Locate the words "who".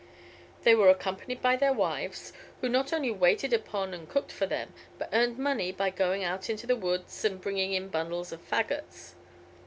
2.59-2.67